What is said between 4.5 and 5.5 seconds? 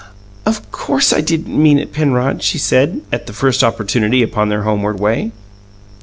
homeward way.